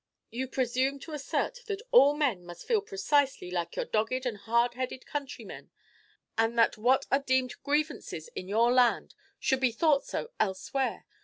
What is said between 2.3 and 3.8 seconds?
must feel precisely like